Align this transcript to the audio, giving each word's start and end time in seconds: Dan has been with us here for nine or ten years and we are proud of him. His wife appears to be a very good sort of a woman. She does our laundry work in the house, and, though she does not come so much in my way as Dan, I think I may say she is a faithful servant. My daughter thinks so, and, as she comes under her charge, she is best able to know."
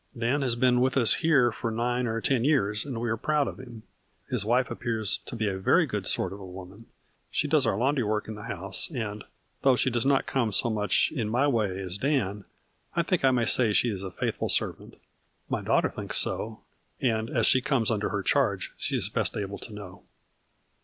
Dan 0.17 0.41
has 0.41 0.55
been 0.55 0.81
with 0.81 0.97
us 0.97 1.13
here 1.13 1.51
for 1.51 1.69
nine 1.69 2.07
or 2.07 2.19
ten 2.21 2.43
years 2.43 2.85
and 2.87 2.99
we 2.99 3.07
are 3.07 3.17
proud 3.17 3.47
of 3.47 3.59
him. 3.59 3.83
His 4.31 4.43
wife 4.43 4.71
appears 4.71 5.17
to 5.27 5.35
be 5.35 5.47
a 5.47 5.59
very 5.59 5.85
good 5.85 6.07
sort 6.07 6.33
of 6.33 6.39
a 6.39 6.43
woman. 6.43 6.87
She 7.29 7.47
does 7.47 7.67
our 7.67 7.77
laundry 7.77 8.03
work 8.03 8.27
in 8.27 8.33
the 8.33 8.45
house, 8.45 8.89
and, 8.89 9.23
though 9.61 9.75
she 9.75 9.91
does 9.91 10.03
not 10.03 10.25
come 10.25 10.51
so 10.51 10.71
much 10.71 11.11
in 11.11 11.29
my 11.29 11.45
way 11.47 11.79
as 11.79 11.99
Dan, 11.99 12.45
I 12.95 13.03
think 13.03 13.23
I 13.23 13.29
may 13.29 13.45
say 13.45 13.73
she 13.73 13.91
is 13.91 14.01
a 14.01 14.09
faithful 14.09 14.49
servant. 14.49 14.95
My 15.49 15.61
daughter 15.61 15.89
thinks 15.89 16.17
so, 16.17 16.61
and, 16.99 17.29
as 17.29 17.45
she 17.45 17.61
comes 17.61 17.91
under 17.91 18.09
her 18.09 18.23
charge, 18.23 18.73
she 18.77 18.95
is 18.95 19.07
best 19.07 19.37
able 19.37 19.59
to 19.59 19.71
know." 19.71 20.01